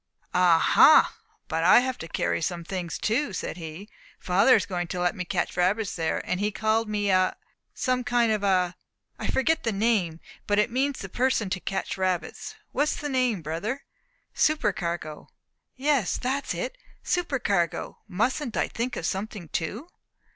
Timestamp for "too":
2.97-3.33, 19.49-19.87